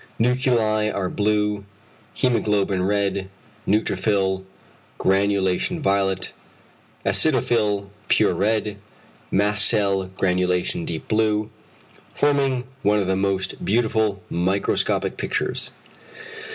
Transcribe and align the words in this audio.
Nuclei 0.17 0.89
are 0.89 1.09
blue, 1.11 1.63
hæmoglobin 2.17 2.81
red, 2.87 3.29
neutrophil 3.67 4.45
granulation 4.97 5.79
violet, 5.79 6.31
acidophil 7.05 7.89
pure 8.07 8.33
red, 8.33 8.77
mast 9.29 9.63
cell 9.67 10.05
granulation 10.17 10.85
deep 10.85 11.07
blue, 11.07 11.51
forming 12.15 12.63
one 12.81 12.97
of 12.97 13.05
the 13.05 13.15
most 13.15 13.63
beautiful 13.63 14.23
microscopic 14.31 15.17
pictures. 15.17 15.69